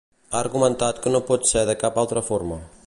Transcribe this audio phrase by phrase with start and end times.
[0.29, 2.61] Ha argumentat que no pot ser de cap altra forma.